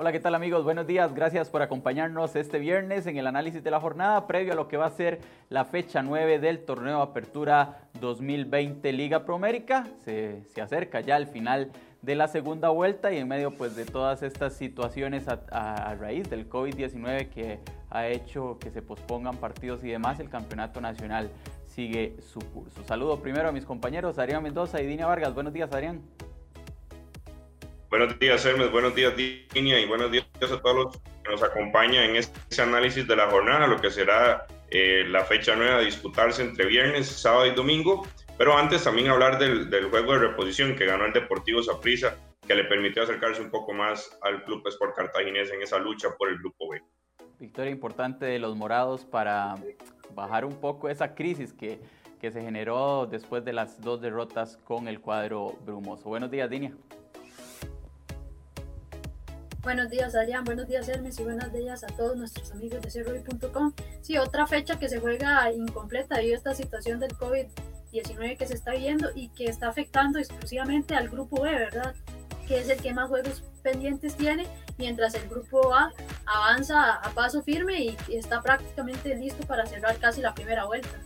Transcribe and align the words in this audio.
Hola, 0.00 0.12
¿qué 0.12 0.20
tal 0.20 0.36
amigos? 0.36 0.62
Buenos 0.62 0.86
días, 0.86 1.12
gracias 1.12 1.50
por 1.50 1.60
acompañarnos 1.60 2.36
este 2.36 2.60
viernes 2.60 3.08
en 3.08 3.16
el 3.16 3.26
análisis 3.26 3.64
de 3.64 3.72
la 3.72 3.80
jornada 3.80 4.28
previo 4.28 4.52
a 4.52 4.54
lo 4.54 4.68
que 4.68 4.76
va 4.76 4.86
a 4.86 4.90
ser 4.90 5.18
la 5.48 5.64
fecha 5.64 6.04
9 6.04 6.38
del 6.38 6.64
torneo 6.64 7.02
Apertura 7.02 7.80
2020 8.00 8.92
Liga 8.92 9.24
Promérica. 9.24 9.88
Se, 10.04 10.44
se 10.54 10.60
acerca 10.60 11.00
ya 11.00 11.16
el 11.16 11.26
final 11.26 11.72
de 12.00 12.14
la 12.14 12.28
segunda 12.28 12.68
vuelta 12.68 13.12
y 13.12 13.18
en 13.18 13.26
medio 13.26 13.50
pues 13.50 13.74
de 13.74 13.86
todas 13.86 14.22
estas 14.22 14.52
situaciones 14.52 15.26
a, 15.26 15.96
raíz 15.98 16.30
del 16.30 16.48
COVID-19 16.48 17.30
que 17.30 17.58
ha 17.90 18.06
hecho 18.06 18.56
que 18.60 18.70
se 18.70 18.82
pospongan 18.82 19.38
partidos 19.38 19.82
y 19.82 19.88
demás, 19.88 20.20
el 20.20 20.30
campeonato 20.30 20.80
nacional 20.80 21.28
sigue 21.66 22.14
su 22.20 22.38
curso. 22.38 22.84
Saludo 22.84 23.18
primero 23.20 23.48
a 23.48 23.52
mis 23.52 23.64
compañeros 23.64 24.16
Adrián 24.20 24.44
Mendoza 24.44 24.80
y 24.80 24.86
Dina 24.86 25.08
Vargas. 25.08 25.34
Buenos 25.34 25.52
días, 25.52 25.72
Adrián. 25.72 26.02
Buenos 27.90 28.18
días, 28.18 28.44
Hermes. 28.44 28.70
Buenos 28.70 28.94
días, 28.94 29.14
Dinia. 29.16 29.80
Y 29.80 29.86
buenos 29.86 30.12
días 30.12 30.26
a 30.42 30.60
todos 30.60 30.76
los 30.76 30.98
que 30.98 31.30
nos 31.30 31.42
acompañan 31.42 32.10
en 32.10 32.16
este 32.16 32.60
análisis 32.60 33.08
de 33.08 33.16
la 33.16 33.30
jornada, 33.30 33.66
lo 33.66 33.80
que 33.80 33.90
será 33.90 34.46
eh, 34.70 35.06
la 35.08 35.24
fecha 35.24 35.56
nueva 35.56 35.78
a 35.78 35.80
disputarse 35.80 36.42
entre 36.42 36.66
viernes, 36.66 37.06
sábado 37.06 37.46
y 37.46 37.52
domingo. 37.52 38.06
Pero 38.36 38.58
antes 38.58 38.84
también 38.84 39.08
hablar 39.08 39.38
del, 39.38 39.70
del 39.70 39.86
juego 39.86 40.12
de 40.12 40.18
reposición 40.18 40.76
que 40.76 40.84
ganó 40.84 41.06
el 41.06 41.14
Deportivo 41.14 41.62
Saprissa, 41.62 42.14
que 42.46 42.54
le 42.54 42.64
permitió 42.64 43.04
acercarse 43.04 43.40
un 43.40 43.50
poco 43.50 43.72
más 43.72 44.18
al 44.20 44.44
Club 44.44 44.68
Sport 44.68 44.94
Cartaginés 44.94 45.50
en 45.50 45.62
esa 45.62 45.78
lucha 45.78 46.10
por 46.18 46.28
el 46.28 46.38
Grupo 46.38 46.68
B. 46.68 46.82
Victoria 47.40 47.70
importante 47.70 48.26
de 48.26 48.38
los 48.38 48.54
morados 48.54 49.06
para 49.06 49.54
bajar 50.14 50.44
un 50.44 50.60
poco 50.60 50.90
esa 50.90 51.14
crisis 51.14 51.54
que, 51.54 51.80
que 52.20 52.30
se 52.30 52.42
generó 52.42 53.06
después 53.06 53.46
de 53.46 53.54
las 53.54 53.80
dos 53.80 54.02
derrotas 54.02 54.58
con 54.58 54.88
el 54.88 55.00
cuadro 55.00 55.56
brumoso. 55.64 56.10
Buenos 56.10 56.30
días, 56.30 56.50
Dinia. 56.50 56.74
Buenos 59.62 59.90
días, 59.90 60.14
Adrián. 60.14 60.44
Buenos 60.44 60.68
días, 60.68 60.88
Hermes. 60.88 61.18
Y 61.18 61.24
buenos 61.24 61.52
días 61.52 61.82
a 61.82 61.88
todos 61.88 62.16
nuestros 62.16 62.52
amigos 62.52 62.80
de 62.80 62.90
cerroy.com. 62.90 63.72
Sí, 64.02 64.16
otra 64.16 64.46
fecha 64.46 64.78
que 64.78 64.88
se 64.88 65.00
juega 65.00 65.50
incompleta 65.52 66.16
debido 66.16 66.34
a 66.34 66.38
esta 66.38 66.54
situación 66.54 67.00
del 67.00 67.16
COVID-19 67.18 68.36
que 68.36 68.46
se 68.46 68.54
está 68.54 68.72
viendo 68.72 69.10
y 69.14 69.28
que 69.30 69.46
está 69.46 69.68
afectando 69.68 70.20
exclusivamente 70.20 70.94
al 70.94 71.08
grupo 71.08 71.42
B, 71.42 71.50
¿verdad? 71.50 71.94
Que 72.46 72.60
es 72.60 72.68
el 72.68 72.80
que 72.80 72.94
más 72.94 73.08
juegos 73.08 73.42
pendientes 73.62 74.16
tiene, 74.16 74.46
mientras 74.78 75.14
el 75.14 75.28
grupo 75.28 75.74
A 75.74 75.92
avanza 76.24 76.92
a 76.94 77.10
paso 77.10 77.42
firme 77.42 77.82
y 77.82 77.96
está 78.10 78.40
prácticamente 78.40 79.14
listo 79.16 79.44
para 79.44 79.66
cerrar 79.66 79.98
casi 79.98 80.20
la 80.20 80.34
primera 80.34 80.66
vuelta 80.66 81.00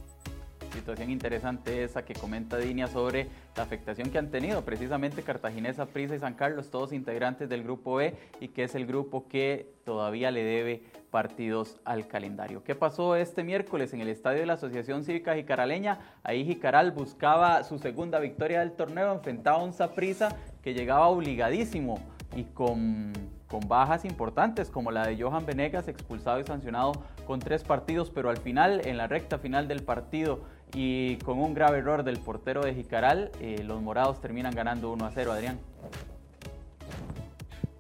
situación 0.72 1.10
interesante 1.10 1.84
esa 1.84 2.04
que 2.04 2.14
comenta 2.14 2.56
Dinia 2.56 2.88
sobre 2.88 3.28
la 3.56 3.62
afectación 3.62 4.10
que 4.10 4.18
han 4.18 4.30
tenido 4.30 4.62
precisamente 4.64 5.22
Cartaginesa, 5.22 5.86
Prisa 5.86 6.16
y 6.16 6.18
San 6.18 6.34
Carlos, 6.34 6.70
todos 6.70 6.92
integrantes 6.92 7.48
del 7.48 7.62
grupo 7.62 7.96
B 7.96 8.14
y 8.40 8.48
que 8.48 8.64
es 8.64 8.74
el 8.74 8.86
grupo 8.86 9.28
que 9.28 9.74
todavía 9.84 10.30
le 10.30 10.42
debe 10.42 10.82
partidos 11.10 11.76
al 11.84 12.08
calendario. 12.08 12.64
¿Qué 12.64 12.74
pasó 12.74 13.16
este 13.16 13.44
miércoles 13.44 13.92
en 13.92 14.00
el 14.00 14.08
estadio 14.08 14.40
de 14.40 14.46
la 14.46 14.54
Asociación 14.54 15.04
Cívica 15.04 15.34
Jicaraleña? 15.34 16.00
Ahí 16.22 16.44
Jicaral 16.44 16.92
buscaba 16.92 17.62
su 17.64 17.78
segunda 17.78 18.18
victoria 18.18 18.60
del 18.60 18.72
torneo, 18.72 19.12
enfrentaba 19.12 19.58
a 19.58 19.62
un 19.62 19.74
Saprisa 19.74 20.36
que 20.62 20.72
llegaba 20.72 21.08
obligadísimo 21.08 22.00
y 22.34 22.44
con, 22.44 23.12
con, 23.46 23.60
bajas 23.68 24.06
importantes 24.06 24.70
como 24.70 24.90
la 24.90 25.06
de 25.06 25.22
Johan 25.22 25.44
Venegas, 25.44 25.86
expulsado 25.86 26.40
y 26.40 26.44
sancionado 26.44 26.92
con 27.26 27.40
tres 27.40 27.62
partidos, 27.62 28.10
pero 28.10 28.30
al 28.30 28.38
final, 28.38 28.86
en 28.86 28.96
la 28.96 29.06
recta 29.06 29.38
final 29.38 29.68
del 29.68 29.82
partido, 29.82 30.40
y 30.74 31.16
con 31.18 31.38
un 31.38 31.54
grave 31.54 31.78
error 31.78 32.02
del 32.02 32.18
portero 32.18 32.62
de 32.62 32.74
Jicaral, 32.74 33.30
eh, 33.40 33.62
los 33.64 33.80
morados 33.80 34.20
terminan 34.20 34.54
ganando 34.54 34.90
1 34.90 35.06
a 35.06 35.10
0, 35.10 35.32
Adrián. 35.32 35.60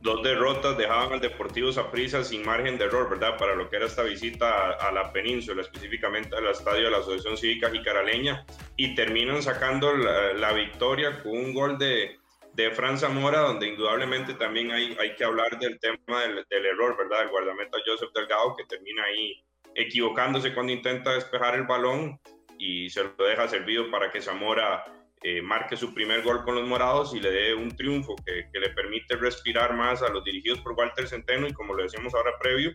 Dos 0.02 0.20
derrotas 0.24 0.76
dejaban 0.76 1.12
al 1.12 1.20
Deportivo 1.20 1.70
Saprissa 1.70 2.24
sin 2.24 2.44
margen 2.44 2.76
de 2.76 2.86
error, 2.86 3.08
¿verdad? 3.08 3.38
Para 3.38 3.54
lo 3.54 3.70
que 3.70 3.76
era 3.76 3.86
esta 3.86 4.02
visita 4.02 4.72
a, 4.72 4.90
la 4.90 5.12
península, 5.12 5.62
específicamente 5.62 6.36
al 6.36 6.48
estadio 6.48 6.86
de 6.86 6.90
la 6.90 6.98
Asociación 6.98 7.36
Cívica 7.36 7.70
Jicaraleña, 7.70 8.44
y 8.76 8.96
terminan 8.96 9.40
sacando 9.42 9.94
la, 9.94 10.52
victoria 10.52 11.22
con 11.22 11.32
un 11.32 11.54
gol 11.54 11.78
de, 11.78 12.18
de 12.54 12.70
Fran 12.72 12.98
Zamora, 12.98 13.42
donde 13.42 13.68
indudablemente 13.68 14.34
también 14.34 14.72
hay, 14.72 14.96
hay 15.00 15.14
que 15.14 15.24
hablar 15.24 15.56
del 15.60 15.78
tema 15.78 16.22
del, 16.22 16.44
del 16.50 16.66
error, 16.66 16.96
¿verdad? 16.98 17.22
El 17.22 17.28
guardameta 17.28 17.78
Joseph 17.86 18.10
Delgado, 18.12 18.56
que 18.56 18.64
termina 18.64 19.04
ahí 19.04 19.40
equivocándose 19.76 20.52
cuando 20.52 20.72
intenta 20.72 21.14
despejar 21.14 21.54
el 21.54 21.62
balón 21.62 22.20
y 22.62 22.88
se 22.90 23.02
lo 23.02 23.24
deja 23.26 23.48
servido 23.48 23.90
para 23.90 24.12
que 24.12 24.22
Zamora 24.22 24.84
eh, 25.20 25.42
marque 25.42 25.76
su 25.76 25.92
primer 25.92 26.22
gol 26.22 26.44
con 26.44 26.54
los 26.54 26.68
morados 26.68 27.12
y 27.12 27.18
le 27.18 27.32
dé 27.32 27.54
un 27.54 27.76
triunfo 27.76 28.14
que, 28.24 28.46
le 28.56 28.70
permite 28.70 29.16
respirar 29.16 29.74
más 29.74 30.00
a 30.00 30.08
los 30.10 30.22
dirigidos 30.22 30.60
por 30.60 30.74
Walter 30.74 31.08
Centeno 31.08 31.48
y 31.48 31.52
como 31.52 31.74
lo 31.74 31.82
decíamos 31.82 32.14
ahora 32.14 32.30
previo, 32.40 32.70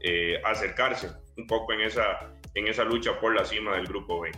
eh, 0.00 0.40
acercarse 0.44 1.10
un 1.36 1.46
poco 1.46 1.72
en 1.72 1.82
esa, 1.82 2.32
en 2.54 2.66
esa 2.66 2.82
lucha 2.82 3.20
por 3.20 3.32
la 3.32 3.44
cima 3.44 3.76
del 3.76 3.86
grupo 3.86 4.20
B. 4.20 4.32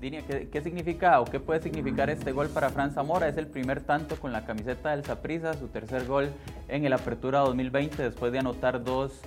Dinia, 0.00 0.22
¿qué, 0.26 0.60
significa 0.62 1.20
o 1.20 1.24
qué 1.24 1.38
puede 1.38 1.62
significar 1.62 2.10
este 2.10 2.32
gol 2.32 2.48
para 2.48 2.70
Fran 2.70 2.92
Zamora? 2.92 3.28
Es 3.28 3.36
el 3.36 3.46
primer 3.46 3.82
tanto 3.84 4.16
con 4.16 4.32
la 4.32 4.44
camiseta 4.44 4.90
del 4.90 5.04
Saprissa, 5.04 5.54
su 5.54 5.68
tercer 5.68 6.06
gol 6.06 6.32
en 6.66 6.84
el 6.84 6.92
Apertura 6.92 7.38
2020 7.40 8.02
después 8.02 8.32
de 8.32 8.40
anotar 8.40 8.82
dos 8.82 9.22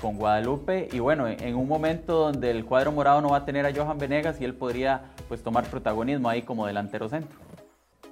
con 0.00 0.16
Guadalupe 0.16 0.88
y 0.92 0.98
bueno, 0.98 1.26
en 1.28 1.54
un 1.56 1.68
momento 1.68 2.14
donde 2.14 2.50
el 2.50 2.64
cuadro 2.64 2.92
morado 2.92 3.20
no 3.20 3.30
va 3.30 3.38
a 3.38 3.44
tener 3.44 3.66
a 3.66 3.74
Johan 3.74 3.98
Venegas 3.98 4.40
y 4.40 4.44
él 4.44 4.54
podría 4.54 5.02
pues 5.28 5.42
tomar 5.42 5.64
protagonismo 5.66 6.28
ahí 6.28 6.42
como 6.42 6.66
delantero 6.66 7.08
centro. 7.08 7.38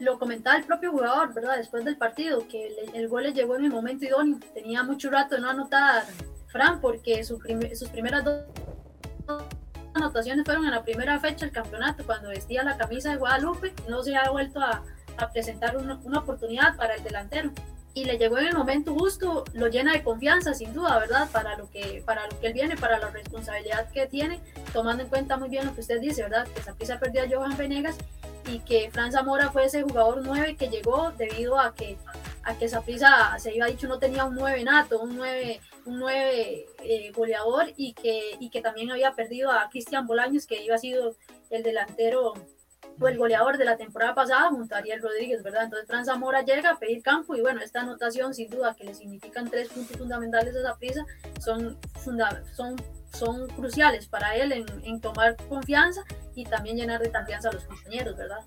Lo 0.00 0.18
comentaba 0.18 0.56
el 0.56 0.64
propio 0.64 0.92
jugador, 0.92 1.34
¿verdad? 1.34 1.56
Después 1.56 1.84
del 1.84 1.96
partido, 1.96 2.46
que 2.48 2.68
el, 2.94 3.08
gol 3.08 3.24
le 3.24 3.32
llegó 3.32 3.56
en 3.56 3.64
el 3.64 3.70
momento 3.70 4.04
idóneo. 4.04 4.38
Tenía 4.54 4.84
mucho 4.84 5.10
rato 5.10 5.34
de 5.34 5.40
no 5.40 5.50
anotar 5.50 6.04
Fran 6.46 6.80
porque 6.80 7.24
sus 7.24 7.40
primeras 7.90 8.24
dos 8.24 8.44
anotaciones 9.94 10.44
fueron 10.44 10.64
en 10.64 10.70
la 10.70 10.84
primera 10.84 11.18
fecha 11.18 11.46
del 11.46 11.52
campeonato, 11.52 12.04
cuando 12.06 12.28
vestía 12.28 12.62
la 12.62 12.76
camisa 12.76 13.10
de 13.10 13.16
Guadalupe, 13.16 13.74
no 13.88 14.02
se 14.02 14.16
ha 14.16 14.30
vuelto 14.30 14.60
a, 14.60 14.84
presentar 15.32 15.76
una, 15.76 15.96
una 16.04 16.20
oportunidad 16.20 16.76
para 16.76 16.94
el 16.94 17.02
delantero 17.02 17.50
y 17.98 18.04
le 18.04 18.16
llegó 18.16 18.38
en 18.38 18.46
el 18.46 18.54
momento 18.54 18.94
justo, 18.94 19.42
lo 19.54 19.66
llena 19.66 19.92
de 19.92 20.04
confianza, 20.04 20.54
sin 20.54 20.72
duda, 20.72 21.00
¿verdad? 21.00 21.28
Para 21.32 21.58
lo 21.58 21.68
que, 21.68 22.00
para 22.06 22.28
lo 22.28 22.38
que 22.38 22.46
él 22.46 22.52
viene, 22.52 22.76
para 22.76 22.96
la 22.98 23.10
responsabilidad 23.10 23.90
que 23.90 24.06
tiene, 24.06 24.40
tomando 24.72 25.02
en 25.02 25.08
cuenta 25.08 25.36
muy 25.36 25.48
bien 25.48 25.66
lo 25.66 25.74
que 25.74 25.80
usted 25.80 26.00
dice, 26.00 26.22
¿verdad? 26.22 26.46
Que 26.54 26.62
Saprissa 26.62 27.00
perdió 27.00 27.24
a 27.24 27.28
Johan 27.28 27.56
Venegas 27.56 27.96
y 28.46 28.60
que 28.60 28.88
Fran 28.92 29.10
Zamora 29.10 29.50
fue 29.50 29.64
ese 29.64 29.82
jugador 29.82 30.22
9 30.24 30.54
que 30.56 30.68
llegó 30.68 31.10
debido 31.18 31.58
a 31.58 31.74
que 31.74 31.98
a 32.44 32.56
que 32.56 32.68
Saprissa 32.68 33.36
se 33.38 33.54
iba 33.54 33.66
dicho 33.66 33.88
no 33.88 33.98
tenía 33.98 34.24
un 34.24 34.36
9 34.36 34.62
nato, 34.64 35.00
un 35.00 35.16
9 35.16 35.60
un 35.84 35.98
9 35.98 36.66
eh, 36.84 37.12
goleador 37.12 37.72
y 37.76 37.92
que 37.92 38.36
y 38.40 38.48
que 38.48 38.62
también 38.62 38.90
había 38.90 39.12
perdido 39.12 39.50
a 39.50 39.68
Cristian 39.68 40.06
Bolaños 40.06 40.46
que 40.46 40.62
iba 40.62 40.76
a 40.76 40.78
sido 40.78 41.14
el 41.50 41.62
delantero 41.62 42.32
fue 42.98 43.12
el 43.12 43.18
goleador 43.18 43.58
de 43.58 43.64
la 43.64 43.76
temporada 43.76 44.14
pasada 44.14 44.50
junto 44.50 44.74
a 44.74 44.78
Ariel 44.78 45.02
Rodríguez, 45.02 45.42
¿verdad? 45.42 45.64
Entonces 45.64 45.86
Fran 45.86 46.04
Zamora 46.04 46.42
llega 46.42 46.70
a 46.70 46.78
pedir 46.78 47.02
campo 47.02 47.34
y 47.34 47.40
bueno, 47.40 47.60
esta 47.60 47.80
anotación 47.80 48.34
sin 48.34 48.50
duda 48.50 48.74
que 48.74 48.84
le 48.84 48.94
significan 48.94 49.48
tres 49.48 49.68
puntos 49.68 49.96
fundamentales 49.96 50.54
a 50.56 50.60
esa 50.60 50.76
prisa 50.76 51.06
son, 51.40 51.78
son, 52.02 52.76
son 53.12 53.48
cruciales 53.48 54.08
para 54.08 54.34
él 54.36 54.52
en, 54.52 54.66
en 54.84 55.00
tomar 55.00 55.36
confianza 55.48 56.02
y 56.34 56.44
también 56.44 56.76
llenar 56.76 57.00
de 57.00 57.10
confianza 57.10 57.48
a 57.48 57.52
los 57.52 57.64
compañeros, 57.64 58.16
¿verdad? 58.16 58.38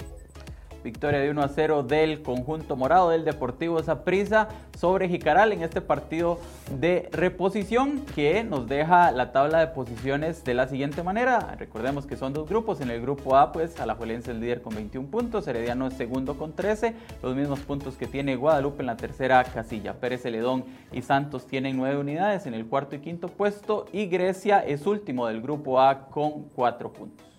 Victoria 0.83 1.19
de 1.19 1.30
1 1.30 1.42
a 1.42 1.48
0 1.48 1.83
del 1.83 2.22
conjunto 2.22 2.75
morado 2.75 3.10
del 3.10 3.25
Deportivo 3.25 3.81
Saprissa 3.83 4.48
sobre 4.78 5.07
Jicaral 5.07 5.54
en 5.54 5.62
este 5.62 5.81
partido 5.81 6.39
de 6.80 7.10
reposición 7.12 8.06
que 8.16 8.44
nos 8.44 8.68
deja 8.68 9.12
la 9.12 9.31
tabla 9.31 9.60
de 9.60 9.68
posiciones 9.68 10.44
de 10.44 10.54
la 10.54 10.68
siguiente 10.68 11.04
manera. 11.04 11.56
Recordemos 11.57 12.06
que 12.06 12.18
son 12.18 12.33
dos 12.33 12.50
grupos. 12.50 12.81
En 12.81 12.89
el 12.89 13.01
grupo 13.01 13.36
A, 13.36 13.51
pues 13.51 13.80
Alajuelense 13.80 14.31
es 14.31 14.36
el 14.36 14.42
líder 14.42 14.62
con 14.62 14.75
21 14.75 15.07
puntos, 15.10 15.48
Herediano 15.48 15.88
es 15.88 15.94
segundo 15.94 16.38
con 16.38 16.54
13, 16.54 16.95
los 17.22 17.36
mismos 17.36 17.60
puntos 17.60 17.95
que 17.95 18.07
tiene 18.07 18.36
Guadalupe 18.36 18.81
en 18.81 18.88
la 18.88 18.98
tercera 18.98 19.44
casilla. 19.44 19.94
Pérez 19.94 20.24
Celedón 20.24 20.66
y 20.92 21.01
Santos 21.01 21.48
tienen 21.48 21.78
9 21.78 21.98
unidades 21.98 22.45
en 22.45 22.54
el 22.54 22.66
cuarto 22.66 22.95
y 22.95 23.00
quinto 23.00 23.28
puesto 23.28 23.86
y 23.92 24.07
Grecia 24.07 24.60
es 24.60 24.86
último 24.86 25.28
del 25.28 25.42
grupo 25.42 25.80
A 25.80 26.07
con 26.10 26.44
4 26.56 26.92
puntos 26.92 27.31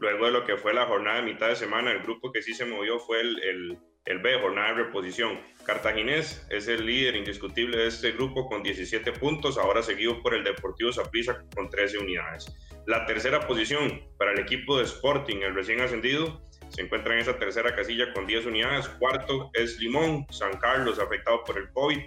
luego 0.00 0.26
de 0.26 0.32
lo 0.32 0.44
que 0.44 0.56
fue 0.56 0.74
la 0.74 0.86
jornada 0.86 1.16
de 1.16 1.22
mitad 1.22 1.48
de 1.48 1.56
semana, 1.56 1.92
el 1.92 2.02
grupo 2.02 2.32
que 2.32 2.42
sí 2.42 2.54
se 2.54 2.64
movió 2.64 2.98
fue 2.98 3.20
el, 3.20 3.78
el, 4.06 4.18
B, 4.18 4.40
jornada 4.40 4.68
de 4.68 4.84
reposición. 4.84 5.40
Cartaginés 5.64 6.46
es 6.50 6.66
el 6.68 6.86
líder 6.86 7.16
indiscutible 7.16 7.76
de 7.76 7.86
este 7.86 8.12
grupo 8.12 8.48
con 8.48 8.62
17 8.62 9.12
puntos, 9.12 9.58
ahora 9.58 9.82
seguido 9.82 10.20
por 10.22 10.34
el 10.34 10.42
Deportivo 10.42 10.92
Saprissa 10.92 11.44
con 11.54 11.68
13 11.68 11.98
unidades. 11.98 12.46
La 12.86 13.06
tercera 13.06 13.46
posición 13.46 14.02
para 14.18 14.32
el 14.32 14.40
equipo 14.40 14.78
de 14.78 14.84
Sporting, 14.84 15.36
el 15.42 15.54
recién 15.54 15.80
ascendido, 15.80 16.42
se 16.70 16.82
encuentra 16.82 17.14
en 17.14 17.20
esa 17.20 17.38
tercera 17.38 17.74
casilla 17.74 18.12
con 18.12 18.26
10 18.26 18.46
unidades. 18.46 18.88
Cuarto 18.88 19.50
es 19.52 19.78
Limón, 19.78 20.26
San 20.30 20.56
Carlos 20.58 20.98
afectado 20.98 21.44
por 21.44 21.58
el 21.58 21.70
COVID 21.72 21.98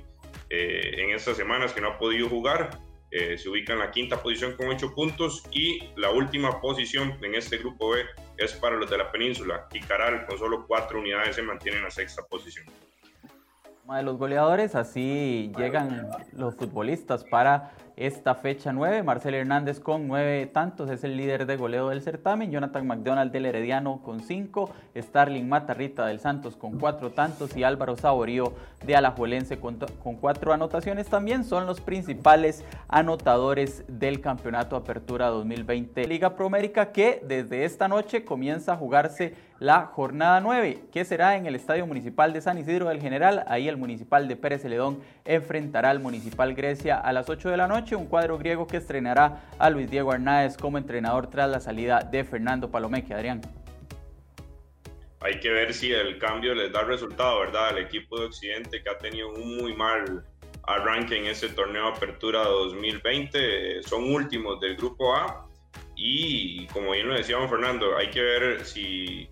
eh, 0.49 0.95
en 0.97 1.11
estas 1.11 1.37
semanas 1.37 1.73
que 1.73 1.81
no 1.81 1.89
ha 1.89 1.97
podido 1.97 2.27
jugar. 2.27 2.79
Eh, 3.15 3.37
se 3.37 3.47
ubica 3.47 3.73
en 3.73 3.79
la 3.79 3.91
quinta 3.91 4.23
posición 4.23 4.57
con 4.57 4.69
8 4.69 4.95
puntos 4.95 5.43
y 5.51 5.87
la 5.97 6.09
última 6.09 6.59
posición 6.59 7.15
en 7.21 7.35
este 7.35 7.59
grupo 7.59 7.91
B 7.91 8.01
es 8.37 8.53
para 8.53 8.75
los 8.75 8.89
de 8.89 8.97
la 8.97 9.11
península. 9.11 9.67
y 9.71 9.81
Caral 9.81 10.25
con 10.25 10.39
solo 10.39 10.65
4 10.65 10.99
unidades 10.99 11.35
se 11.35 11.43
mantiene 11.43 11.77
en 11.77 11.83
la 11.83 11.91
sexta 11.91 12.23
posición. 12.23 12.65
de 13.87 14.01
los 14.01 14.17
goleadores, 14.17 14.73
así 14.73 15.51
llegan 15.55 16.09
los 16.31 16.55
futbolistas 16.55 17.23
para 17.23 17.75
esta 17.95 18.35
fecha 18.35 18.73
9. 18.73 19.03
Marcel 19.03 19.35
Hernández 19.35 19.79
con 19.79 20.07
9 20.07 20.47
tantos 20.47 20.89
es 20.89 21.03
el 21.03 21.17
líder 21.17 21.45
de 21.45 21.57
goleo 21.57 21.89
del 21.89 22.01
certamen. 22.01 22.51
Jonathan 22.51 22.87
McDonald 22.87 23.31
del 23.31 23.45
Herediano 23.45 24.01
con 24.03 24.21
5. 24.21 24.69
Starling 24.95 25.47
Matarrita 25.47 26.05
del 26.05 26.19
Santos 26.19 26.55
con 26.55 26.79
4 26.79 27.11
tantos. 27.11 27.55
Y 27.55 27.63
Álvaro 27.63 27.95
Saborío 27.95 28.53
de 28.85 28.95
Alajuelense 28.95 29.59
con 29.59 29.77
4 30.19 30.53
anotaciones. 30.53 31.07
También 31.07 31.43
son 31.43 31.65
los 31.65 31.81
principales 31.81 32.63
anotadores 32.87 33.83
del 33.87 34.21
Campeonato 34.21 34.75
Apertura 34.75 35.27
2020 35.27 36.07
Liga 36.07 36.35
Promérica 36.35 36.91
que 36.91 37.21
desde 37.23 37.65
esta 37.65 37.87
noche 37.87 38.25
comienza 38.25 38.73
a 38.73 38.77
jugarse 38.77 39.35
la 39.59 39.85
jornada 39.85 40.41
9, 40.41 40.85
que 40.91 41.05
será 41.05 41.37
en 41.37 41.45
el 41.45 41.55
Estadio 41.55 41.87
Municipal 41.87 42.33
de 42.33 42.41
San 42.41 42.57
Isidro 42.57 42.89
del 42.89 42.99
General. 42.99 43.45
Ahí 43.47 43.69
el 43.69 43.77
Municipal 43.77 44.27
de 44.27 44.35
Pérez 44.35 44.63
Celedón 44.63 44.99
enfrentará 45.23 45.89
al 45.89 46.01
Municipal 46.01 46.53
Grecia 46.53 46.99
a 46.99 47.13
las 47.13 47.29
8 47.29 47.49
de 47.49 47.55
la 47.55 47.69
noche, 47.69 47.82
un 47.91 48.07
cuadro 48.07 48.37
griego 48.37 48.65
que 48.65 48.77
estrenará 48.77 49.43
a 49.59 49.69
Luis 49.69 49.91
Diego 49.91 50.11
Arnáez 50.11 50.55
como 50.57 50.77
entrenador 50.77 51.29
tras 51.29 51.49
la 51.49 51.59
salida 51.59 51.99
de 51.99 52.23
Fernando 52.23 52.71
Palomeque. 52.71 53.13
Adrián. 53.13 53.41
Hay 55.19 55.39
que 55.39 55.49
ver 55.49 55.73
si 55.73 55.91
el 55.91 56.17
cambio 56.17 56.55
les 56.55 56.71
da 56.71 56.83
resultado, 56.83 57.41
¿verdad? 57.41 57.77
El 57.77 57.85
equipo 57.85 58.19
de 58.19 58.25
Occidente 58.25 58.81
que 58.81 58.89
ha 58.89 58.97
tenido 58.97 59.29
un 59.29 59.57
muy 59.57 59.75
mal 59.75 60.25
arranque 60.63 61.17
en 61.17 61.25
ese 61.25 61.49
torneo 61.49 61.87
Apertura 61.87 62.43
2020, 62.43 63.83
son 63.83 64.13
últimos 64.13 64.59
del 64.61 64.77
Grupo 64.77 65.13
A 65.13 65.45
y 65.95 66.65
como 66.67 66.91
bien 66.91 67.07
lo 67.07 67.15
decíamos 67.15 67.49
Fernando, 67.49 67.97
hay 67.97 68.09
que 68.09 68.21
ver 68.21 68.65
si 68.65 69.29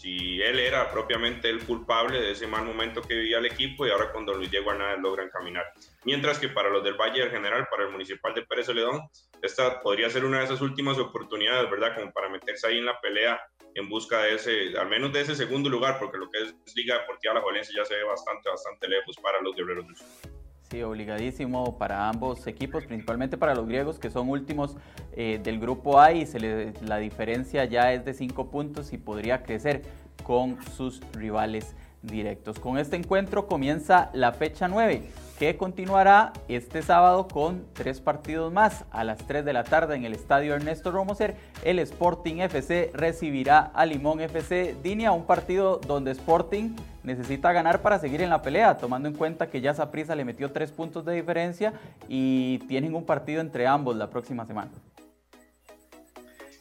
si 0.00 0.40
él 0.40 0.58
era 0.58 0.90
propiamente 0.90 1.50
el 1.50 1.64
culpable 1.64 2.20
de 2.20 2.30
ese 2.30 2.46
mal 2.46 2.64
momento 2.64 3.02
que 3.02 3.14
vivía 3.14 3.38
el 3.38 3.46
equipo 3.46 3.86
y 3.86 3.90
ahora 3.90 4.10
cuando 4.10 4.32
Luis 4.32 4.50
Diego 4.50 4.72
Hernández 4.72 5.00
logran 5.02 5.28
caminar. 5.28 5.66
Mientras 6.04 6.38
que 6.38 6.48
para 6.48 6.70
los 6.70 6.82
del 6.82 6.94
Valle 6.94 7.20
del 7.20 7.30
General, 7.30 7.68
para 7.70 7.84
el 7.84 7.90
Municipal 7.90 8.34
de 8.34 8.42
Pérez 8.42 8.66
Celedón, 8.66 9.02
esta 9.42 9.80
podría 9.82 10.08
ser 10.08 10.24
una 10.24 10.38
de 10.38 10.44
esas 10.44 10.62
últimas 10.62 10.96
oportunidades, 10.96 11.70
¿verdad? 11.70 11.94
Como 11.94 12.12
para 12.12 12.30
meterse 12.30 12.66
ahí 12.66 12.78
en 12.78 12.86
la 12.86 12.98
pelea 12.98 13.40
en 13.74 13.88
busca 13.88 14.22
de 14.22 14.36
ese, 14.36 14.78
al 14.78 14.88
menos 14.88 15.12
de 15.12 15.20
ese 15.20 15.36
segundo 15.36 15.68
lugar, 15.68 15.98
porque 15.98 16.16
lo 16.16 16.30
que 16.30 16.44
es 16.44 16.54
Liga 16.74 16.98
Deportiva 17.00 17.34
La 17.34 17.42
Jolense 17.42 17.72
ya 17.76 17.84
se 17.84 17.94
ve 17.94 18.04
bastante, 18.04 18.48
bastante 18.48 18.88
lejos 18.88 19.16
para 19.18 19.40
los 19.42 19.54
guerreros 19.54 19.86
del 19.86 19.96
sur. 19.96 20.39
Sí, 20.70 20.84
obligadísimo 20.84 21.76
para 21.78 22.08
ambos 22.08 22.46
equipos, 22.46 22.84
principalmente 22.86 23.36
para 23.36 23.56
los 23.56 23.66
griegos 23.66 23.98
que 23.98 24.08
son 24.08 24.28
últimos 24.28 24.76
eh, 25.14 25.40
del 25.42 25.58
grupo 25.58 25.98
A 25.98 26.12
y 26.12 26.26
se 26.26 26.72
la 26.82 26.98
diferencia 26.98 27.64
ya 27.64 27.92
es 27.92 28.04
de 28.04 28.14
5 28.14 28.50
puntos 28.50 28.92
y 28.92 28.96
podría 28.96 29.42
crecer 29.42 29.82
con 30.22 30.62
sus 30.76 31.00
rivales 31.12 31.74
directos. 32.02 32.60
Con 32.60 32.78
este 32.78 32.94
encuentro 32.94 33.48
comienza 33.48 34.10
la 34.12 34.30
fecha 34.30 34.68
9 34.68 35.02
que 35.40 35.56
continuará 35.56 36.34
este 36.48 36.82
sábado 36.82 37.26
con 37.26 37.64
tres 37.72 37.98
partidos 37.98 38.52
más. 38.52 38.84
A 38.90 39.04
las 39.04 39.26
3 39.26 39.42
de 39.42 39.54
la 39.54 39.64
tarde 39.64 39.96
en 39.96 40.04
el 40.04 40.12
estadio 40.12 40.54
Ernesto 40.54 40.90
Romoser, 40.90 41.34
el 41.64 41.78
Sporting 41.78 42.40
FC 42.40 42.90
recibirá 42.92 43.70
a 43.72 43.86
Limón 43.86 44.20
FC 44.20 44.76
Dinia, 44.82 45.12
un 45.12 45.24
partido 45.24 45.78
donde 45.78 46.10
Sporting 46.10 46.76
necesita 47.04 47.52
ganar 47.52 47.80
para 47.80 47.98
seguir 47.98 48.20
en 48.20 48.28
la 48.28 48.42
pelea, 48.42 48.76
tomando 48.76 49.08
en 49.08 49.14
cuenta 49.14 49.48
que 49.48 49.62
ya 49.62 49.72
Saprissa 49.72 50.14
le 50.14 50.26
metió 50.26 50.52
tres 50.52 50.72
puntos 50.72 51.06
de 51.06 51.14
diferencia 51.14 51.72
y 52.06 52.58
tienen 52.68 52.94
un 52.94 53.06
partido 53.06 53.40
entre 53.40 53.66
ambos 53.66 53.96
la 53.96 54.10
próxima 54.10 54.44
semana. 54.44 54.70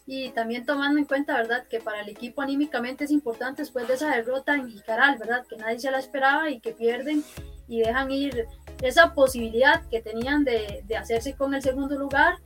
Y 0.08 0.30
también 0.30 0.66
tomando 0.66 1.00
en 1.00 1.06
cuenta, 1.06 1.36
¿verdad?, 1.36 1.68
que 1.70 1.82
para 1.82 2.00
el 2.00 2.08
equipo 2.08 2.42
anímicamente 2.42 3.04
es 3.04 3.12
importante 3.12 3.62
después 3.62 3.90
de 3.90 3.96
esa 3.96 4.16
derrota 4.16 4.56
en 4.56 4.70
Jicaral, 4.70 5.18
¿verdad?, 5.18 5.46
que 5.50 5.58
nadie 5.58 5.82
se 5.82 5.92
la 5.92 6.00
esperaba 6.00 6.50
y 6.50 6.62
que 6.62 6.72
pierden 6.72 7.26
y 7.68 7.82
dejan 7.82 8.10
ir 8.12 8.48
esa 8.82 9.14
posibilidad 9.14 9.82
que 9.90 10.02
tenían 10.02 10.44
de, 10.44 10.84
de 10.86 10.98
hacerse 10.98 11.34
con 11.34 11.54
el 11.54 11.62
segundo 11.62 11.98
lugar 11.98 12.38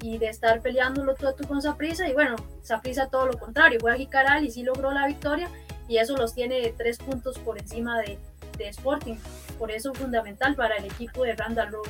y 0.00 0.18
de 0.18 0.28
estar 0.28 0.60
peleándolo 0.60 1.14
todo 1.14 1.34
con 1.48 1.60
Saprisa 1.60 2.08
y 2.08 2.12
bueno, 2.12 2.36
Saprisa 2.62 3.08
todo 3.08 3.26
lo 3.26 3.38
contrario, 3.38 3.80
fue 3.80 3.92
a 3.92 3.96
Jicaral 3.96 4.44
y 4.44 4.50
sí 4.50 4.62
logró 4.62 4.92
la 4.92 5.06
victoria 5.06 5.48
y 5.88 5.98
eso 5.98 6.16
los 6.16 6.34
tiene 6.34 6.72
tres 6.76 6.98
puntos 6.98 7.38
por 7.38 7.58
encima 7.58 8.00
de, 8.00 8.18
de 8.56 8.68
Sporting, 8.68 9.16
por 9.58 9.70
eso 9.70 9.92
es 9.92 9.98
fundamental 9.98 10.54
para 10.54 10.76
el 10.76 10.84
equipo 10.84 11.24
de 11.24 11.34
Randall 11.34 11.72
Road. 11.72 11.88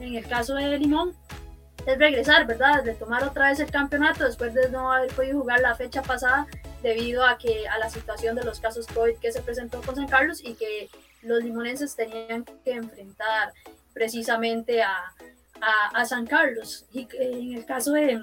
En 0.00 0.14
el 0.14 0.26
caso 0.26 0.54
de 0.54 0.78
Limón, 0.78 1.14
es 1.86 1.98
regresar, 1.98 2.46
¿verdad? 2.46 2.82
De 2.82 2.94
tomar 2.94 3.24
otra 3.24 3.48
vez 3.48 3.60
el 3.60 3.70
campeonato 3.70 4.24
después 4.24 4.54
de 4.54 4.68
no 4.70 4.92
haber 4.92 5.12
podido 5.12 5.38
jugar 5.40 5.60
la 5.60 5.74
fecha 5.74 6.02
pasada 6.02 6.46
debido 6.82 7.24
a 7.24 7.38
que 7.38 7.68
a 7.68 7.78
la 7.78 7.90
situación 7.90 8.36
de 8.36 8.44
los 8.44 8.60
casos 8.60 8.86
COVID 8.88 9.16
que 9.16 9.32
se 9.32 9.42
presentó 9.42 9.80
con 9.82 9.96
San 9.96 10.08
Carlos 10.08 10.40
y 10.42 10.54
que 10.54 10.88
los 11.22 11.42
limonenses 11.42 11.94
tenían 11.96 12.44
que 12.44 12.72
enfrentar 12.72 13.52
precisamente 13.92 14.82
a, 14.82 15.12
a, 15.92 16.04
San 16.04 16.26
Carlos. 16.26 16.86
Y 16.92 17.06
en 17.18 17.58
el 17.58 17.66
caso 17.66 17.92
de, 17.92 18.20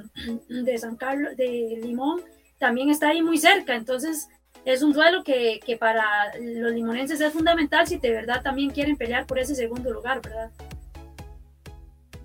de, 0.49 0.77
San 0.77 0.95
Carlos, 0.95 1.35
de 1.35 1.79
Limón, 1.81 2.21
también 2.57 2.89
está 2.89 3.09
ahí 3.09 3.21
muy 3.21 3.37
cerca. 3.37 3.75
Entonces, 3.75 4.27
es 4.65 4.81
un 4.81 4.93
duelo 4.93 5.23
que, 5.23 5.59
que 5.65 5.77
para 5.77 6.05
los 6.39 6.71
limonenses 6.71 7.21
es 7.21 7.31
fundamental 7.31 7.87
si 7.87 7.97
de 7.97 8.11
verdad 8.11 8.41
también 8.41 8.71
quieren 8.71 8.97
pelear 8.97 9.25
por 9.25 9.39
ese 9.39 9.55
segundo 9.55 9.91
lugar, 9.91 10.21
¿verdad? 10.21 10.51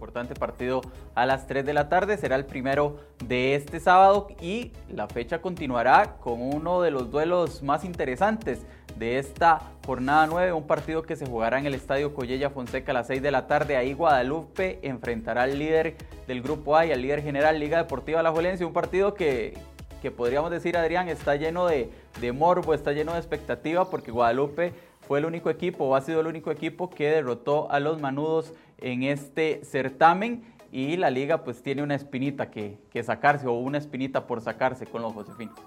importante 0.02 0.34
partido 0.34 0.82
a 1.14 1.24
las 1.26 1.46
3 1.46 1.64
de 1.64 1.72
la 1.72 1.88
tarde. 1.88 2.16
Será 2.16 2.34
el 2.34 2.44
primero 2.44 2.98
de 3.24 3.54
este 3.54 3.78
sábado 3.78 4.26
y 4.40 4.72
la 4.88 5.06
fecha 5.06 5.40
continuará 5.40 6.16
con 6.16 6.42
uno 6.42 6.82
de 6.82 6.90
los 6.90 7.10
duelos 7.12 7.62
más 7.62 7.84
interesantes 7.84 8.66
de 9.02 9.18
esta 9.18 9.72
jornada 9.84 10.28
9, 10.28 10.52
un 10.52 10.68
partido 10.68 11.02
que 11.02 11.16
se 11.16 11.26
jugará 11.26 11.58
en 11.58 11.66
el 11.66 11.74
Estadio 11.74 12.14
Collella 12.14 12.50
Fonseca 12.50 12.92
a 12.92 12.94
las 12.94 13.08
6 13.08 13.20
de 13.20 13.32
la 13.32 13.48
tarde. 13.48 13.76
Ahí 13.76 13.94
Guadalupe 13.94 14.78
enfrentará 14.82 15.42
al 15.42 15.58
líder 15.58 15.96
del 16.28 16.40
Grupo 16.40 16.76
A 16.76 16.86
y 16.86 16.92
al 16.92 17.02
líder 17.02 17.20
general 17.20 17.58
Liga 17.58 17.78
Deportiva 17.78 18.22
La 18.22 18.30
Jolense, 18.30 18.64
un 18.64 18.72
partido 18.72 19.14
que, 19.14 19.58
que 20.00 20.12
podríamos 20.12 20.52
decir, 20.52 20.76
Adrián, 20.76 21.08
está 21.08 21.34
lleno 21.34 21.66
de, 21.66 21.90
de 22.20 22.30
morbo, 22.30 22.74
está 22.74 22.92
lleno 22.92 23.14
de 23.14 23.18
expectativa 23.18 23.90
porque 23.90 24.12
Guadalupe 24.12 24.72
fue 25.00 25.18
el 25.18 25.24
único 25.24 25.50
equipo 25.50 25.84
o 25.86 25.96
ha 25.96 26.00
sido 26.00 26.20
el 26.20 26.28
único 26.28 26.52
equipo 26.52 26.88
que 26.88 27.10
derrotó 27.10 27.68
a 27.72 27.80
los 27.80 28.00
manudos 28.00 28.54
en 28.78 29.02
este 29.02 29.64
certamen 29.64 30.44
y 30.70 30.96
la 30.96 31.10
liga 31.10 31.42
pues 31.42 31.60
tiene 31.60 31.82
una 31.82 31.96
espinita 31.96 32.52
que, 32.52 32.78
sacarse 33.02 33.48
o 33.48 33.54
una 33.54 33.78
espinita 33.78 34.28
por 34.28 34.40
sacarse 34.40 34.86
con 34.86 35.02
los 35.02 35.12
Josefinos. 35.12 35.58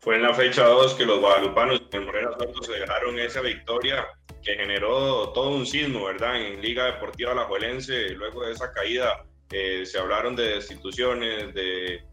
Fue 0.00 0.16
en 0.16 0.22
la 0.22 0.32
fecha 0.32 0.64
2 0.64 0.94
que 0.94 1.04
los 1.04 1.20
guadalupanos 1.20 1.82
en 1.92 2.04
Morena 2.04 2.30
Soto 2.38 2.62
se 2.62 2.72
dejaron 2.72 3.18
esa 3.18 3.40
victoria 3.40 4.06
que 4.42 4.54
generó 4.54 5.30
todo 5.30 5.50
un 5.50 5.66
sismo, 5.66 6.04
¿verdad? 6.04 6.40
En 6.40 6.62
Liga 6.62 6.86
Deportiva 6.86 7.32
Alajuelense, 7.32 8.10
luego 8.10 8.44
de 8.44 8.52
esa 8.52 8.72
caída 8.72 9.24
eh, 9.50 9.84
se 9.84 9.98
hablaron 9.98 10.36
de 10.36 10.54
destituciones, 10.54 11.52
de, 11.54 12.04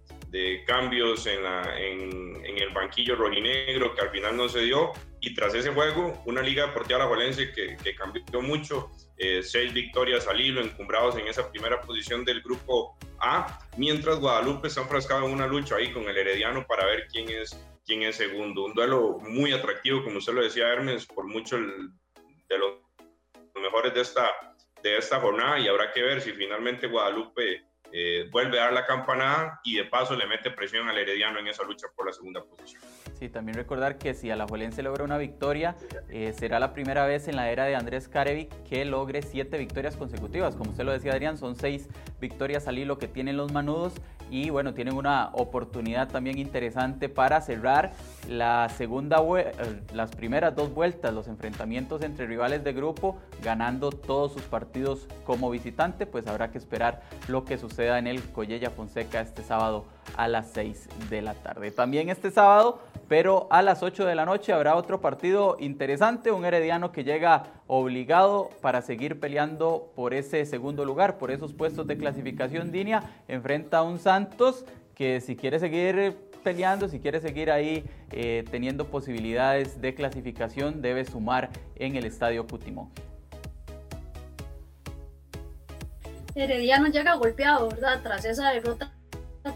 cambios 0.65 1.27
en, 1.27 1.43
la, 1.43 1.79
en, 1.79 2.43
el 2.45 2.69
banquillo 2.73 3.15
rolinegro 3.15 3.95
que 3.95 4.01
al 4.01 4.09
final 4.09 4.35
no 4.35 4.49
se 4.49 4.63
dio 4.63 4.91
y 5.25 5.33
tras 5.33 5.55
ese 5.55 5.71
juego 5.71 6.21
una 6.25 6.43
Liga 6.43 6.67
Deportiva 6.67 6.99
Alajuelense 6.99 7.51
que, 7.51 7.75
que 7.83 7.95
cambió 7.95 8.41
mucho 8.43 8.91
eh, 9.17 9.41
seis 9.41 9.73
victorias 9.73 10.27
al 10.27 10.39
hilo, 10.39 10.61
encumbrados 10.61 11.17
en 11.17 11.27
esa 11.27 11.49
primera 11.49 11.81
posición 11.81 12.23
del 12.23 12.43
grupo 12.43 12.95
A, 13.19 13.59
mientras 13.75 14.19
Guadalupe 14.19 14.67
está 14.67 14.81
enfrascado 14.81 15.25
en 15.25 15.33
una 15.33 15.47
lucha 15.47 15.77
ahí 15.77 15.91
con 15.91 16.07
el 16.07 16.15
Herediano 16.15 16.67
para 16.67 16.85
ver 16.85 17.07
quién 17.11 17.27
es, 17.29 17.59
quién 17.87 18.03
es 18.03 18.17
segundo. 18.17 18.65
Un 18.65 18.75
duelo 18.75 19.17
muy 19.19 19.51
atractivo, 19.51 20.03
como 20.03 20.19
usted 20.19 20.33
lo 20.33 20.43
decía, 20.43 20.71
Hermes, 20.71 21.07
por 21.07 21.25
mucho 21.25 21.57
de 21.57 22.57
los 22.59 22.75
mejores 23.55 23.95
de 23.95 24.01
esta, 24.01 24.29
de 24.83 24.97
esta 24.97 25.19
jornada 25.19 25.59
y 25.59 25.67
habrá 25.67 25.91
que 25.91 26.03
ver 26.03 26.21
si 26.21 26.33
finalmente 26.33 26.85
Guadalupe 26.85 27.65
eh, 27.97 28.27
vuelve 28.29 28.59
a 28.59 28.63
dar 28.63 28.73
la 28.73 28.85
campanada 28.85 29.61
y 29.63 29.77
de 29.77 29.85
paso 29.85 30.17
le 30.17 30.27
mete 30.27 30.51
presión 30.51 30.89
al 30.89 30.97
Herediano 30.97 31.39
en 31.39 31.47
esa 31.47 31.63
lucha 31.63 31.87
por 31.95 32.05
la 32.05 32.11
segunda 32.11 32.43
posición. 32.43 32.81
Sí, 33.17 33.29
también 33.29 33.55
recordar 33.55 33.97
que 33.97 34.13
si 34.13 34.29
Alajuelense 34.29 34.83
logra 34.83 35.05
una 35.05 35.17
victoria, 35.17 35.77
eh, 36.09 36.33
será 36.37 36.59
la 36.59 36.73
primera 36.73 37.05
vez 37.05 37.29
en 37.29 37.37
la 37.37 37.49
era 37.49 37.63
de 37.63 37.75
Andrés 37.75 38.09
Carevic 38.09 38.63
que 38.63 38.83
logre 38.83 39.21
siete 39.21 39.57
victorias 39.57 39.95
consecutivas. 39.95 40.57
Como 40.57 40.71
usted 40.71 40.83
lo 40.83 40.91
decía, 40.91 41.13
Adrián, 41.13 41.37
son 41.37 41.55
seis 41.55 41.87
victorias 42.19 42.67
al 42.67 42.79
hilo 42.79 42.97
que 42.97 43.07
tienen 43.07 43.37
los 43.37 43.53
manudos 43.53 43.93
y 44.35 44.49
bueno, 44.49 44.73
tienen 44.73 44.95
una 44.95 45.29
oportunidad 45.31 46.09
también 46.09 46.37
interesante 46.37 47.07
para 47.07 47.39
cerrar 47.39 47.93
la 48.27 48.67
segunda 48.67 49.23
eh, 49.37 49.53
las 49.93 50.11
primeras 50.11 50.53
dos 50.53 50.73
vueltas, 50.73 51.13
los 51.13 51.29
enfrentamientos 51.29 52.01
entre 52.01 52.27
rivales 52.27 52.61
de 52.65 52.73
grupo, 52.73 53.17
ganando 53.41 53.91
todos 53.91 54.33
sus 54.33 54.41
partidos 54.41 55.07
como 55.25 55.49
visitante, 55.49 56.05
pues 56.05 56.27
habrá 56.27 56.51
que 56.51 56.57
esperar 56.57 57.01
lo 57.29 57.45
que 57.45 57.57
suceda 57.57 57.97
en 57.97 58.07
el 58.07 58.21
Collella 58.33 58.71
Fonseca 58.71 59.21
este 59.21 59.41
sábado 59.41 59.85
a 60.17 60.27
las 60.27 60.51
6 60.51 60.89
de 61.09 61.21
la 61.21 61.33
tarde. 61.35 61.71
También 61.71 62.09
este 62.09 62.29
sábado, 62.29 62.81
pero 63.07 63.47
a 63.51 63.61
las 63.61 63.83
8 63.83 64.05
de 64.05 64.15
la 64.15 64.25
noche 64.25 64.53
habrá 64.53 64.75
otro 64.75 65.01
partido 65.01 65.57
interesante, 65.59 66.31
un 66.31 66.45
herediano 66.45 66.91
que 66.91 67.03
llega 67.03 67.43
obligado 67.67 68.49
para 68.61 68.81
seguir 68.81 69.19
peleando 69.19 69.91
por 69.95 70.13
ese 70.13 70.45
segundo 70.45 70.85
lugar, 70.85 71.17
por 71.17 71.31
esos 71.31 71.53
puestos 71.53 71.87
de 71.87 71.97
clasificación 71.97 72.71
línea, 72.71 73.03
enfrenta 73.27 73.79
a 73.79 73.83
un 73.83 73.99
Santos 73.99 74.65
que 74.95 75.21
si 75.21 75.35
quiere 75.35 75.59
seguir 75.59 76.17
peleando, 76.43 76.87
si 76.87 76.99
quiere 76.99 77.19
seguir 77.19 77.51
ahí 77.51 77.83
eh, 78.11 78.45
teniendo 78.49 78.85
posibilidades 78.85 79.81
de 79.81 79.93
clasificación, 79.93 80.81
debe 80.81 81.05
sumar 81.05 81.49
en 81.75 81.95
el 81.95 82.05
estadio 82.05 82.45
Cutimón. 82.47 82.89
Herediano 86.35 86.87
llega 86.87 87.15
golpeado, 87.15 87.69
¿verdad? 87.69 88.01
Tras 88.03 88.25
esa 88.25 88.51
derrota 88.51 88.91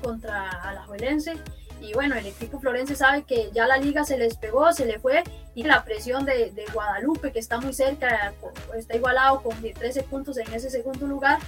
contra 0.02 0.50
Alajuelense. 0.50 1.34
Y 1.82 1.94
bueno, 1.94 2.16
el 2.16 2.26
equipo 2.26 2.60
florense 2.60 2.96
sabe 2.96 3.24
que 3.24 3.50
ya 3.54 3.66
la 3.68 3.78
liga 3.78 4.04
se 4.04 4.18
les 4.18 4.36
pegó, 4.36 4.72
se 4.74 4.86
le 4.86 5.00
fue. 5.00 5.24
Y 5.56 5.64
la 5.64 5.84
presión 5.84 6.26
de, 6.26 6.52
de 6.52 6.66
Guadalupe, 6.74 7.32
que 7.32 7.40
está 7.40 7.60
muy 7.60 7.74
cerca, 7.74 8.34
está 8.76 8.96
igualado 8.96 9.42
con 9.42 9.56
13 9.62 10.04
puntos 10.04 10.38
en 10.38 10.54
ese 10.54 10.70
segundo 10.70 11.08
lugar. 11.08 11.40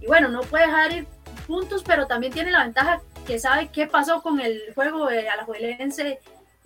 Y 0.00 0.06
bueno, 0.06 0.28
no 0.28 0.40
puede 0.42 0.66
dejar 0.66 0.92
ir 0.92 1.06
puntos, 1.46 1.82
pero 1.84 2.06
también 2.06 2.32
tiene 2.32 2.50
la 2.50 2.64
ventaja 2.64 3.00
que 3.26 3.38
sabe 3.38 3.68
qué 3.68 3.86
pasó 3.86 4.22
con 4.22 4.40
el 4.40 4.62
juego 4.74 5.06
de 5.06 5.28
Alajuelense, 5.28 6.20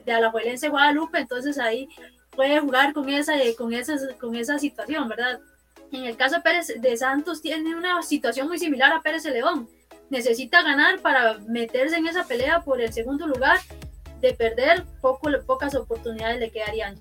de 0.04 0.12
Alajuelense 0.12 0.68
Guadalupe, 0.68 1.18
entonces 1.18 1.58
ahí 1.58 1.88
puede 2.30 2.60
jugar 2.60 2.92
con 2.92 3.08
esa, 3.08 3.34
con 3.56 3.72
esa, 3.72 3.96
con 4.18 4.34
esa 4.34 4.58
situación, 4.58 5.08
¿verdad? 5.08 5.40
En 5.92 6.04
el 6.04 6.16
caso 6.16 6.36
de 6.36 6.42
Pérez 6.42 6.72
de 6.80 6.96
Santos 6.96 7.42
tiene 7.42 7.74
una 7.74 8.02
situación 8.02 8.48
muy 8.48 8.58
similar 8.58 8.92
a 8.92 9.00
Pérez 9.00 9.24
de 9.24 9.32
León. 9.32 9.68
Necesita 10.10 10.62
ganar 10.62 11.00
para 11.00 11.38
meterse 11.48 11.96
en 11.96 12.06
esa 12.06 12.24
pelea 12.24 12.60
por 12.60 12.80
el 12.80 12.92
segundo 12.92 13.26
lugar. 13.26 13.58
De 14.20 14.34
perder, 14.34 14.84
poco, 15.00 15.30
pocas 15.46 15.74
oportunidades 15.74 16.38
le 16.38 16.50
quedarían. 16.50 16.96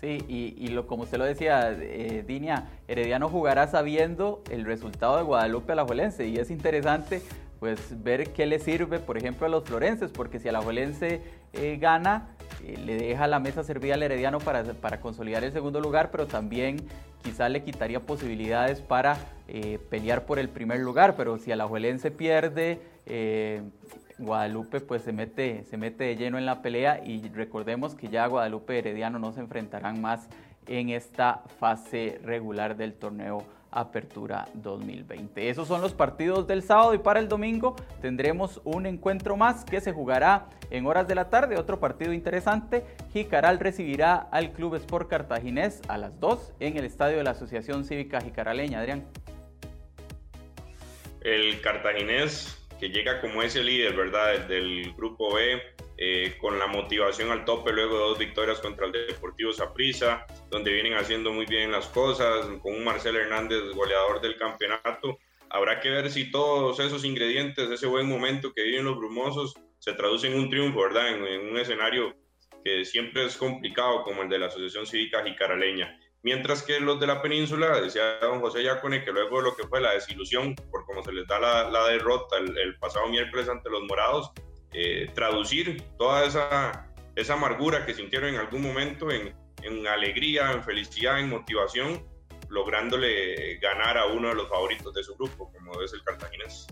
Sí, 0.00 0.24
y, 0.28 0.68
lo, 0.68 0.86
como 0.86 1.04
usted 1.04 1.16
lo 1.16 1.24
decía, 1.24 1.70
eh, 1.70 2.24
Dinia, 2.26 2.68
Herediano 2.88 3.28
jugará 3.28 3.68
sabiendo 3.68 4.42
el 4.50 4.64
resultado 4.64 5.16
de 5.16 5.22
Guadalupe 5.22 5.72
Alajuelense 5.72 6.26
y 6.26 6.36
es 6.36 6.50
interesante 6.50 7.22
pues 7.58 8.02
ver 8.02 8.34
qué 8.34 8.44
le 8.44 8.58
sirve, 8.58 8.98
por 8.98 9.16
ejemplo, 9.16 9.46
a 9.46 9.48
los 9.48 9.64
florenses, 9.64 10.10
porque 10.10 10.38
si 10.38 10.48
Alajuelense 10.48 11.22
eh, 11.54 11.78
gana, 11.80 12.33
eh, 12.66 12.78
le 12.84 12.96
deja 12.96 13.26
la 13.26 13.38
mesa 13.38 13.64
servida 13.64 13.94
al 13.94 14.02
Herediano 14.02 14.38
para, 14.38 14.64
para, 14.64 15.00
consolidar 15.00 15.44
el 15.44 15.52
segundo 15.52 15.80
lugar, 15.80 16.10
pero 16.10 16.26
también 16.26 16.76
quizá 17.22 17.48
le 17.48 17.62
quitaría 17.62 18.00
posibilidades 18.00 18.80
para 18.80 19.16
eh, 19.48 19.78
pelear 19.90 20.26
por 20.26 20.38
el 20.38 20.48
primer 20.48 20.80
lugar, 20.80 21.14
pero 21.16 21.38
si 21.38 21.52
Alajuelense 21.52 22.10
pierde, 22.10 22.80
Guadalupe 24.18 24.80
pues 24.80 25.02
se 25.02 25.12
mete, 25.12 25.64
se 25.64 25.76
mete 25.76 26.04
de 26.04 26.16
lleno 26.16 26.38
en 26.38 26.46
la 26.46 26.62
pelea. 26.62 27.02
Y 27.04 27.28
recordemos 27.28 27.94
que 27.94 28.08
ya 28.08 28.26
Guadalupe 28.26 28.74
y 28.74 28.78
Herediano 28.78 29.18
no 29.18 29.32
se 29.32 29.40
enfrentarán 29.40 30.00
más 30.00 30.28
en 30.66 30.90
esta 30.90 31.42
fase 31.58 32.20
regular 32.22 32.76
del 32.76 32.94
torneo 32.94 33.44
Apertura 33.74 34.46
2020. 34.54 35.50
Esos 35.50 35.66
son 35.66 35.80
los 35.80 35.92
partidos 35.92 36.46
del 36.46 36.62
sábado 36.62 36.94
y 36.94 36.98
para 36.98 37.18
el 37.18 37.28
domingo 37.28 37.74
tendremos 38.00 38.60
un 38.64 38.86
encuentro 38.86 39.36
más 39.36 39.64
que 39.64 39.80
se 39.80 39.92
jugará 39.92 40.46
en 40.70 40.86
horas 40.86 41.08
de 41.08 41.16
la 41.16 41.28
tarde. 41.28 41.58
Otro 41.58 41.80
partido 41.80 42.12
interesante. 42.12 42.84
Jicaral 43.12 43.58
recibirá 43.58 44.14
al 44.14 44.52
Club 44.52 44.76
Sport 44.76 45.08
Cartaginés 45.08 45.82
a 45.88 45.98
las 45.98 46.18
2 46.20 46.54
en 46.60 46.76
el 46.76 46.84
estadio 46.84 47.16
de 47.16 47.24
la 47.24 47.30
Asociación 47.30 47.84
Cívica 47.84 48.20
Jicaraleña. 48.20 48.78
Adrián. 48.78 49.06
El 51.20 51.60
Cartaginés 51.60 52.60
que 52.78 52.90
llega 52.90 53.20
como 53.20 53.42
ese 53.42 53.62
líder, 53.62 53.96
¿verdad? 53.96 54.46
Del 54.46 54.92
grupo 54.94 55.34
B, 55.34 55.60
eh, 55.96 56.36
con 56.40 56.58
la 56.58 56.66
motivación 56.66 57.30
al 57.30 57.44
tope 57.44 57.72
luego 57.72 57.96
dos 57.96 58.18
victorias 58.18 58.58
contra 58.60 58.86
el 58.86 58.92
Deportivo 58.92 59.52
Saprissa, 59.52 60.26
donde 60.50 60.72
vienen 60.72 60.94
haciendo 60.94 61.32
muy 61.32 61.46
bien 61.46 61.70
las 61.70 61.86
cosas, 61.86 62.46
con 62.62 62.74
un 62.74 62.84
Marcel 62.84 63.16
Hernández 63.16 63.62
goleador 63.74 64.20
del 64.20 64.36
campeonato. 64.36 65.18
Habrá 65.50 65.80
que 65.80 65.90
ver 65.90 66.10
si 66.10 66.30
todos 66.30 66.80
esos 66.80 67.04
ingredientes, 67.04 67.70
ese 67.70 67.86
buen 67.86 68.08
momento 68.08 68.52
que 68.52 68.64
viven 68.64 68.86
los 68.86 68.96
brumosos, 68.96 69.54
se 69.78 69.92
traducen 69.92 70.32
en 70.32 70.40
un 70.40 70.50
triunfo, 70.50 70.80
¿verdad? 70.80 71.10
En, 71.10 71.48
un 71.48 71.58
escenario 71.58 72.16
que 72.64 72.84
siempre 72.84 73.26
es 73.26 73.36
complicado 73.36 74.02
como 74.02 74.22
el 74.22 74.28
de 74.28 74.38
la 74.38 74.46
Asociación 74.46 74.86
Cívica 74.86 75.22
Jicaraleña. 75.22 76.00
Mientras 76.22 76.62
que 76.62 76.80
los 76.80 76.98
de 76.98 77.06
la 77.06 77.20
península, 77.20 77.80
decía 77.82 78.18
don 78.20 78.40
José 78.40 78.62
Yacone, 78.62 79.04
que 79.04 79.12
luego 79.12 79.42
lo 79.42 79.54
que 79.54 79.68
fue 79.68 79.82
la 79.82 79.92
desilusión 79.92 80.54
por 80.70 80.86
cómo 80.86 81.04
se 81.04 81.12
les 81.12 81.26
da 81.28 81.38
la, 81.38 81.88
derrota 81.88 82.38
el, 82.38 82.78
pasado 82.78 83.06
miércoles 83.08 83.46
ante 83.46 83.68
los 83.68 83.82
morados, 83.82 84.32
eh, 84.74 85.10
traducir 85.14 85.82
toda 85.96 86.24
esa, 86.26 86.90
esa 87.14 87.34
amargura 87.34 87.86
que 87.86 87.94
sintieron 87.94 88.30
en 88.30 88.40
algún 88.40 88.62
momento 88.62 89.10
en, 89.10 89.34
en 89.62 89.86
alegría, 89.86 90.52
en 90.52 90.62
felicidad, 90.62 91.20
en 91.20 91.30
motivación, 91.30 92.02
lográndole 92.48 93.56
ganar 93.58 93.96
a 93.96 94.06
uno 94.06 94.28
de 94.28 94.34
los 94.34 94.48
favoritos 94.48 94.92
de 94.94 95.02
su 95.02 95.14
grupo, 95.14 95.52
como 95.52 95.80
es 95.80 95.92
el 95.92 96.02
cartaginés. 96.02 96.66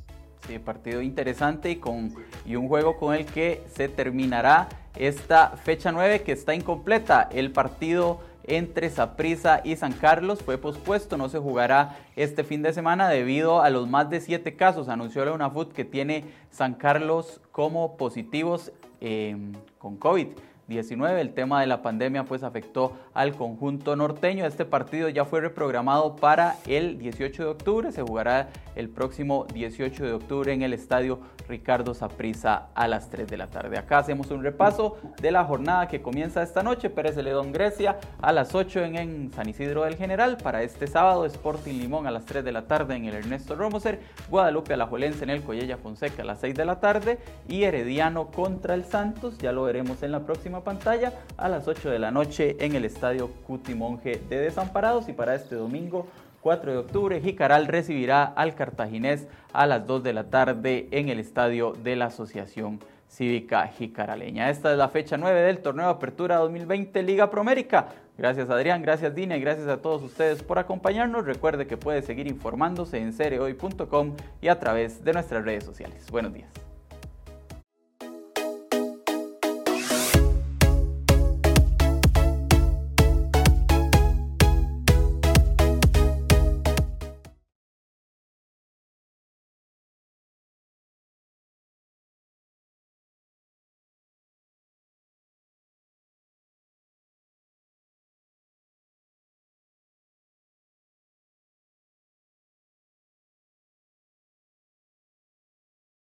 Sí, 0.46 0.58
partido 0.58 1.00
interesante 1.00 1.70
y, 1.70 1.76
con, 1.76 2.12
y 2.44 2.56
un 2.56 2.68
juego 2.68 2.96
con 2.96 3.14
el 3.14 3.24
que 3.26 3.62
se 3.72 3.88
terminará 3.88 4.68
esta 4.96 5.56
fecha 5.56 5.92
9 5.92 6.22
que 6.22 6.32
está 6.32 6.54
incompleta. 6.54 7.28
El 7.32 7.52
partido 7.52 8.20
entre 8.44 8.90
Saprissa 8.90 9.60
y 9.64 9.76
San 9.76 9.92
Carlos 9.92 10.42
fue 10.42 10.58
pospuesto, 10.58 11.16
no 11.16 11.28
se 11.28 11.38
jugará 11.38 11.96
este 12.16 12.44
fin 12.44 12.62
de 12.62 12.72
semana 12.72 13.08
debido 13.08 13.62
a 13.62 13.70
los 13.70 13.88
más 13.88 14.10
de 14.10 14.20
siete 14.20 14.56
casos, 14.56 14.88
anunció 14.88 15.24
la 15.24 15.32
UNAFUT 15.32 15.72
que 15.72 15.84
tiene 15.84 16.24
San 16.50 16.74
Carlos 16.74 17.40
como 17.52 17.96
positivos 17.96 18.72
eh, 19.00 19.36
con 19.78 19.96
COVID. 19.96 20.28
19. 20.72 21.20
El 21.20 21.34
tema 21.34 21.60
de 21.60 21.66
la 21.66 21.82
pandemia 21.82 22.24
pues 22.24 22.42
afectó 22.42 22.92
al 23.14 23.34
conjunto 23.34 23.94
norteño. 23.96 24.46
Este 24.46 24.64
partido 24.64 25.08
ya 25.08 25.24
fue 25.24 25.40
reprogramado 25.40 26.16
para 26.16 26.56
el 26.66 26.98
18 26.98 27.44
de 27.44 27.48
octubre. 27.48 27.92
Se 27.92 28.02
jugará 28.02 28.48
el 28.74 28.88
próximo 28.88 29.46
18 29.52 30.04
de 30.04 30.12
octubre 30.12 30.52
en 30.52 30.62
el 30.62 30.72
estadio 30.72 31.20
Ricardo 31.48 31.94
Saprissa 31.94 32.68
a 32.74 32.88
las 32.88 33.10
3 33.10 33.28
de 33.28 33.36
la 33.36 33.48
tarde. 33.48 33.78
Acá 33.78 33.98
hacemos 33.98 34.30
un 34.30 34.42
repaso 34.42 34.96
de 35.20 35.30
la 35.30 35.44
jornada 35.44 35.88
que 35.88 36.00
comienza 36.00 36.42
esta 36.42 36.62
noche. 36.62 36.90
Pérez 36.90 37.14
Celedón 37.14 37.52
Grecia 37.52 37.98
a 38.20 38.32
las 38.32 38.54
8 38.54 38.84
en, 38.84 39.32
San 39.34 39.48
Isidro 39.48 39.84
del 39.84 39.96
General. 39.96 40.38
Para 40.42 40.62
este 40.62 40.86
sábado 40.86 41.26
Sporting 41.26 41.74
Limón 41.74 42.06
a 42.06 42.10
las 42.10 42.24
3 42.24 42.44
de 42.44 42.52
la 42.52 42.66
tarde 42.66 42.96
en 42.96 43.04
el 43.04 43.14
Ernesto 43.14 43.54
Romoser. 43.54 44.00
Guadalupe 44.30 44.74
Alajuelense 44.74 45.24
en 45.24 45.30
el 45.30 45.42
Coyella 45.42 45.76
Fonseca 45.76 46.22
a 46.22 46.24
las 46.24 46.40
6 46.40 46.54
de 46.54 46.64
la 46.64 46.80
tarde. 46.80 47.18
Y 47.48 47.64
Herediano 47.64 48.28
contra 48.28 48.74
el 48.74 48.84
Santos. 48.84 49.38
Ya 49.38 49.52
lo 49.52 49.64
veremos 49.64 50.02
en 50.02 50.12
la 50.12 50.20
próxima 50.20 50.61
pantalla 50.62 51.12
a 51.36 51.48
las 51.48 51.68
8 51.68 51.90
de 51.90 51.98
la 51.98 52.10
noche 52.10 52.56
en 52.60 52.74
el 52.74 52.84
estadio 52.84 53.28
Cuti 53.46 53.74
Monje 53.74 54.20
de 54.28 54.38
Desamparados. 54.38 55.08
Y 55.08 55.12
para 55.12 55.34
este 55.34 55.54
domingo 55.54 56.06
4 56.40 56.72
de 56.72 56.78
octubre, 56.78 57.20
Jicaral 57.20 57.66
recibirá 57.66 58.24
al 58.24 58.54
cartaginés 58.54 59.28
a 59.52 59.66
las 59.66 59.86
2 59.86 60.02
de 60.02 60.12
la 60.12 60.24
tarde 60.24 60.88
en 60.90 61.08
el 61.08 61.18
estadio 61.20 61.72
de 61.72 61.96
la 61.96 62.06
Asociación 62.06 62.80
Cívica 63.12 63.66
Jicaraleña. 63.66 64.48
Esta 64.48 64.72
es 64.72 64.78
la 64.78 64.88
fecha 64.88 65.18
9 65.18 65.42
del 65.42 65.58
torneo 65.58 65.88
Apertura 65.88 66.36
2020 66.36 67.02
Liga 67.02 67.30
Promérica. 67.30 67.88
Gracias 68.16 68.48
Adrián, 68.48 68.80
gracias 68.82 69.14
Dina 69.14 69.36
y 69.36 69.40
gracias 69.40 69.68
a 69.68 69.82
todos 69.82 70.02
ustedes 70.02 70.42
por 70.42 70.58
acompañarnos. 70.58 71.26
Recuerde 71.26 71.66
que 71.66 71.76
puede 71.76 72.00
seguir 72.02 72.26
informándose 72.26 72.98
en 72.98 73.12
cereoy.com 73.12 74.16
y 74.40 74.48
a 74.48 74.58
través 74.58 75.04
de 75.04 75.12
nuestras 75.12 75.44
redes 75.44 75.64
sociales. 75.64 76.06
Buenos 76.10 76.32
días. 76.32 76.71